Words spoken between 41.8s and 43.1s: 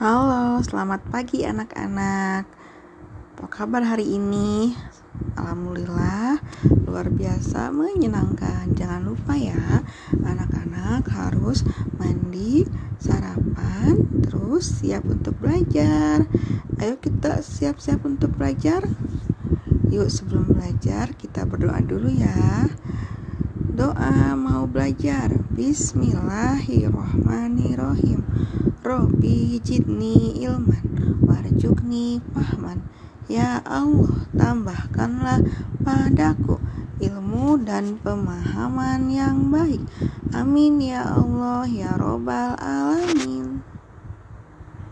robbal alamin